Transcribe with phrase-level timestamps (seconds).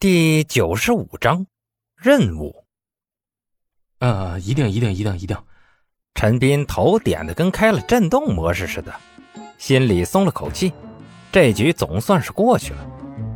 [0.00, 1.44] 第九十五章
[1.96, 2.54] 任务。
[3.98, 5.36] 呃，一定，一定，一定，一定。
[6.14, 8.94] 陈斌头点的跟开了震动模式似的，
[9.58, 10.72] 心里松了口气，
[11.32, 12.86] 这局总算是过去了。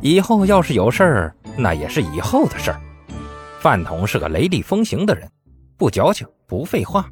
[0.01, 2.79] 以后要是有事儿，那也是以后的事儿。
[3.59, 5.29] 饭桶是个雷厉风行的人，
[5.75, 7.09] 不矫情，不废话，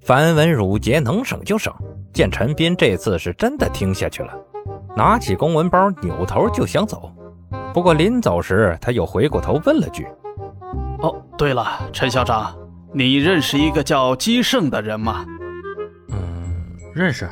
[0.00, 1.70] 繁文缛节能省就省。
[2.14, 4.34] 见陈斌这次是真的听下去了，
[4.96, 7.12] 拿起公文包，扭头就想走。
[7.74, 10.06] 不过临走时，他又回过头问了句
[11.02, 12.56] ：“哦，对了，陈校长，
[12.92, 15.26] 你认识一个叫姬胜的人吗
[16.10, 17.28] ？”“嗯，认识。”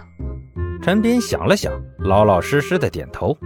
[0.82, 3.38] 陈斌想了想，老老实实的点头。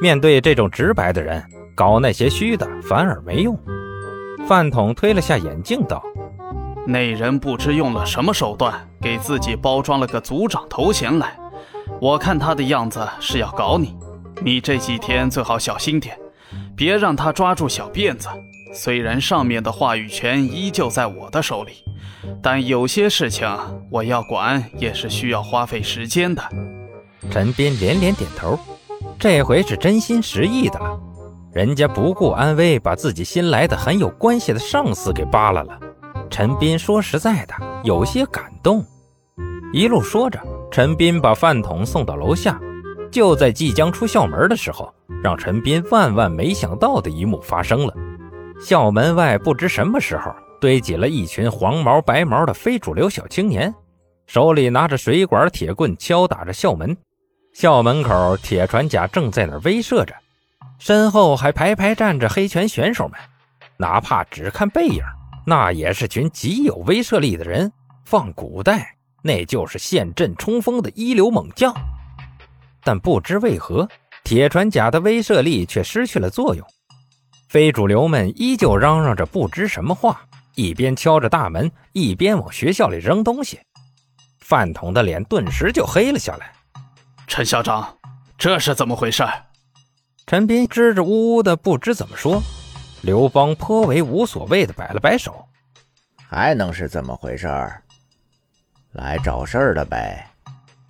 [0.00, 1.42] 面对这种直白的人，
[1.74, 3.58] 搞那些虚的反而没用。
[4.46, 6.00] 饭桶推了下眼镜，道
[6.86, 11.36] ：“那人不知用了什么手段，给自己包装了个组长头衔来。
[12.00, 13.96] 我看他的样子是要搞你，
[14.40, 16.16] 你这几天最好小心点。”
[16.78, 18.28] 别让他抓住小辫子。
[18.72, 21.72] 虽然上面的话语权依旧在我的手里，
[22.40, 23.48] 但有些事情
[23.90, 26.42] 我要管也是需要花费时间的。
[27.30, 28.56] 陈斌连连点头，
[29.18, 30.98] 这回是真心实意的了。
[31.52, 35.76] 人家不顾安危，把自己新来的很有关系的上司给扒拉了。
[36.30, 38.84] 陈斌说实在的，有些感动。
[39.72, 40.38] 一路说着，
[40.70, 42.60] 陈斌把饭桶送到楼下。
[43.10, 44.92] 就在即将出校门的时候，
[45.22, 47.94] 让陈斌万万没想到的一幕发生了。
[48.60, 53.72] 校门外不知什么时候堆积了一群黄毛白毛的非主流小青年，
[54.26, 56.96] 手里拿着水管、铁棍敲打着校门。
[57.54, 60.14] 校门口铁船甲正在那威慑着，
[60.78, 63.18] 身后还排排站着黑拳选手们。
[63.76, 65.02] 哪怕只看背影，
[65.46, 67.72] 那也是群极有威慑力的人。
[68.04, 71.74] 放古代，那就是陷阵冲锋的一流猛将。
[72.82, 73.88] 但不知为何，
[74.24, 76.66] 铁船甲的威慑力却失去了作用。
[77.48, 80.20] 非主流们依旧嚷嚷着不知什么话，
[80.54, 83.58] 一边敲着大门，一边往学校里扔东西。
[84.40, 86.52] 饭桶的脸顿时就黑了下来。
[87.26, 87.96] 陈校长，
[88.36, 89.24] 这是怎么回事？
[90.26, 92.42] 陈斌支支吾吾的不知怎么说。
[93.02, 95.46] 刘邦颇为无所谓的摆了摆手
[96.28, 97.46] ：“还能是怎么回事？
[98.92, 100.26] 来找事儿的呗。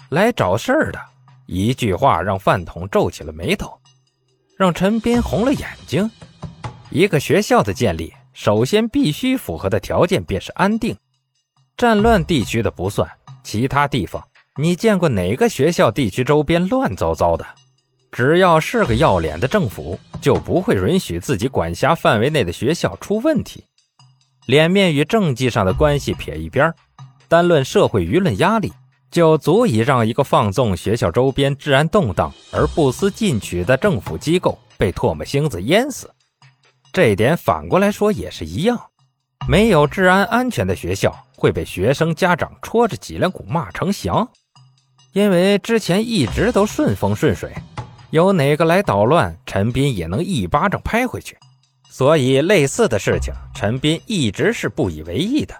[0.08, 0.98] 来找事儿的。”
[1.50, 3.72] 一句话让饭桶皱起了眉头，
[4.58, 6.08] 让陈斌红了眼睛。
[6.90, 10.94] 一个学校的建立，首先必须符合的条件便是安定。
[11.74, 13.10] 战乱地区的不算，
[13.42, 14.22] 其他地方，
[14.56, 17.46] 你见过哪个学校地区周边乱糟糟的？
[18.12, 23.64] 只要是个要脸的政府，就不会允许自己管辖范围内的学校出问题。
[24.46, 26.74] 脸面与政绩上的关系撇一边，
[27.26, 28.70] 单论社会舆论压力。
[29.10, 36.10] 就足以让一个放纵学校周边治安动荡而不思进取的政府机构被唾沫星子淹死。
[36.92, 38.80] 这点反过来说也是一样，
[39.46, 44.28] 没有治安安全的学校会被学生家长戳着脊梁骨骂成翔，
[45.12, 47.54] 因为之前一直都顺风顺水，
[48.10, 51.36] 有哪个来捣乱，陈斌也能一巴掌拍回去。
[51.90, 55.54] 所以类似的事情，陈斌一直是不以为意的。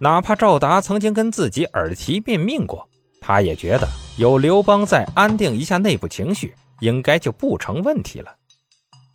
[0.00, 2.88] 哪怕赵达曾经跟自己耳提面命过，
[3.20, 8.32] 他也觉得有刘邦在，安定一下内部情绪，应该就不成问题了。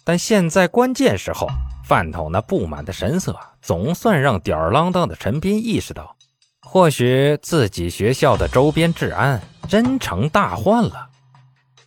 [0.03, 1.47] 但现在关键时候，
[1.85, 6.13] 饭桶那不满的神色，总算让吊儿郎当的陈斌意识到，
[6.61, 11.07] 或许自己学校的周边治安真成大患了。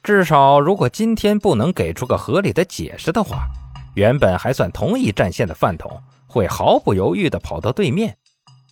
[0.03, 3.47] 至少，如果今天不能给出个合理的解释的话，
[3.95, 8.17] 原本还算同一战线的饭桶，会毫不犹豫地跑到对面。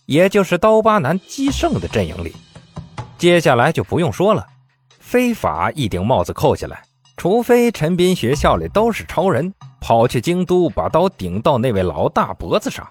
[0.05, 2.35] 也就是刀疤男姬胜的阵营里，
[3.17, 4.45] 接下来就不用说了，
[4.99, 6.83] 非法一顶帽子扣下来，
[7.17, 12.87] 除非陈斌学校里都是超人，跑去京都把刀顶到那位老大脖子上，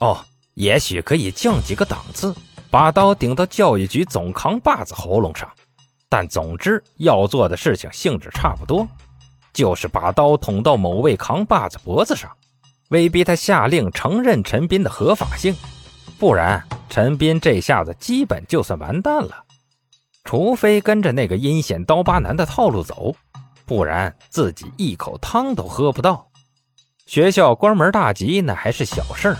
[0.00, 0.18] 哦，
[0.54, 2.34] 也许可以降几个档次，
[2.70, 5.50] 把刀顶到教育局总扛把子喉咙上，
[6.08, 8.86] 但总之要做的事情性质差不多，
[9.54, 12.30] 就是把刀捅到某位扛把子脖子上，
[12.90, 15.56] 威逼他下令承认陈斌的合法性。
[16.18, 19.44] 不然，陈斌这下子基本就算完蛋了。
[20.24, 23.14] 除非跟着那个阴险刀疤男的套路走，
[23.64, 26.26] 不然自己一口汤都喝不到。
[27.06, 29.36] 学校关门大吉那还是小事儿，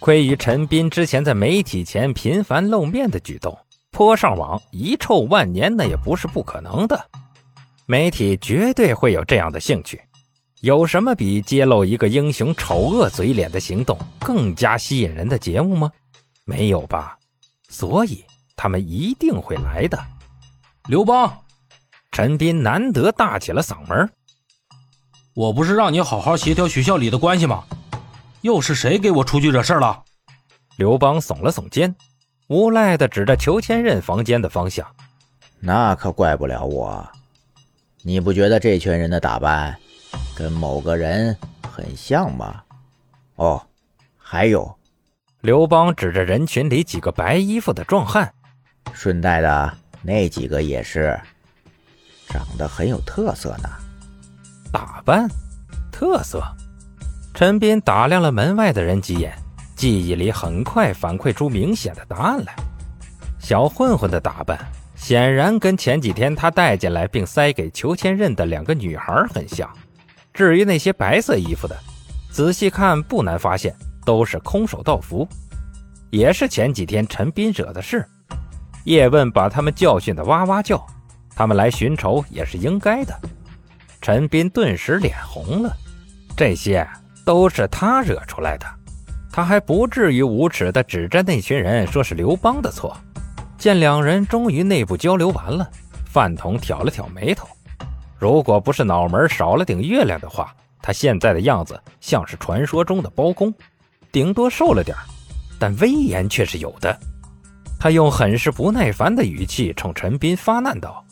[0.00, 3.56] 亏于陈斌之前在媒体前频繁露面的举动，
[3.92, 6.98] 泼上网遗臭万年那也不是不可能的。
[7.86, 10.00] 媒体绝对会有这样的兴趣。
[10.62, 15.92] 有什么比揭露一个英雄丑恶嘴脸的行动更加吸引人的节目吗？
[16.44, 17.18] 没有吧，
[17.68, 18.24] 所以
[18.54, 19.98] 他们一定会来的。
[20.88, 21.42] 刘邦，
[22.12, 24.10] 陈斌难得大起了嗓门
[25.34, 27.64] 我不是让你好好协调学校里的关系吗？
[28.42, 30.04] 又是谁给我出去惹事了？
[30.76, 31.94] 刘邦耸了耸肩，
[32.48, 34.86] 无赖的指着裘千仞房间的方向。
[35.60, 37.08] 那可怪不了我。
[38.02, 39.74] 你不觉得这群人的打扮
[40.36, 41.34] 跟某个人
[41.72, 42.62] 很像吗？
[43.36, 43.66] 哦，
[44.18, 44.76] 还有，
[45.44, 48.32] 刘邦指着人群里几个白衣服的壮汉，
[48.94, 51.20] 顺带的那几个也是，
[52.28, 53.68] 长得很有特色呢。
[54.72, 55.28] 打扮，
[55.92, 56.42] 特色。
[57.34, 59.36] 陈斌打量了门外的人几眼，
[59.76, 62.56] 记忆里很快反馈出明显的答案来。
[63.38, 64.58] 小混混的打扮。
[64.96, 69.70] 显然跟前几天他带进来并塞给裘千仞的两个女孩很像。
[70.32, 71.76] 至于那些白色衣服的，
[72.30, 75.28] 仔细看不难发现都是空手道服，
[76.10, 78.06] 也是前几天陈斌惹的事。
[78.84, 80.84] 叶问把他们教训得哇哇叫，
[81.34, 83.14] 他们来寻仇也是应该的。
[84.00, 85.74] 陈斌顿时脸红了，
[86.36, 86.86] 这些
[87.24, 88.66] 都是他惹出来的，
[89.32, 92.94] 他还不至于无耻地指着那群人说是刘邦的错。
[93.56, 95.66] 见两人终于内部交流完了，
[96.04, 97.48] 饭桶挑了挑眉头。
[98.18, 103.52] 如果不是脑门少了顶月亮的话，他现在的样子像是传说中的包公，
[104.14, 104.96] 顶多瘦了点
[105.58, 106.96] 但威严却是有的。
[107.80, 111.04] 他用很是不耐烦的语气冲陈斌发难道：“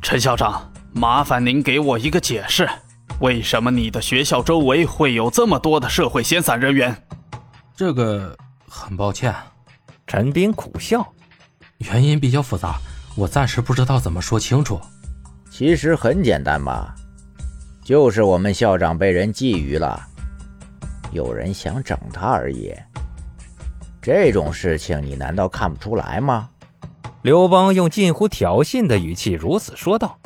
[0.00, 2.70] 陈校长，麻烦您给我一个解释，
[3.18, 6.96] 为什么你的学校周围会有这么多的社会闲散人员？”
[7.74, 8.38] 这个
[8.68, 9.34] 很抱歉，
[10.06, 11.04] 陈斌苦笑。
[11.78, 12.78] 原因比较复杂，
[13.16, 14.80] 我暂时不知道怎么说清楚。
[15.50, 16.94] 其实很简单嘛，
[17.82, 20.06] 就是我们校长被人觊觎了，
[21.12, 22.72] 有人想整他而已。
[24.00, 26.48] 这种事情你难道看不出来吗？
[27.22, 30.18] 刘邦用近乎挑衅的语气如此说道，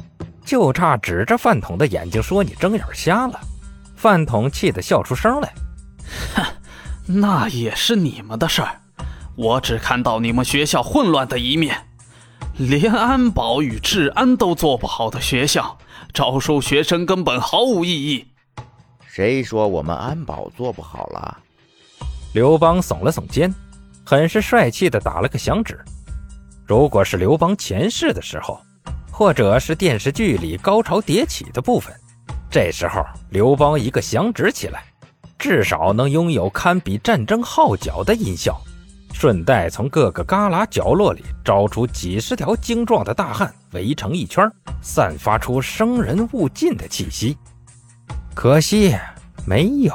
[0.45, 3.41] 就差指着饭桶的眼睛说：“你睁眼瞎了。”
[3.97, 5.53] 饭桶气得笑出声来
[6.37, 6.45] ：“哼，
[7.07, 8.81] 那也是你们的事儿。”
[9.37, 11.89] 我只看到你们学校混乱的一面，
[12.57, 15.77] 连安保与治安都做不好的学校，
[16.13, 18.29] 招收学生根本毫无意义。
[19.15, 21.39] 谁说我们安保做不好了？
[22.33, 23.55] 刘邦耸了耸肩，
[24.05, 25.79] 很是帅气的打了个响指。
[26.67, 28.61] 如果是刘邦前世的时候，
[29.13, 31.95] 或者是电视剧里高潮迭起的部分，
[32.51, 34.83] 这时候刘邦一个响指起来，
[35.39, 38.61] 至少能拥有堪比战争号角的音效。
[39.13, 44.51] 顺带从各个旮旯角落里招出几十条精壮的大汉，围成一圈，
[44.83, 47.39] 散发出生人勿近的气息。
[48.35, 48.95] 可惜
[49.47, 49.95] 没有。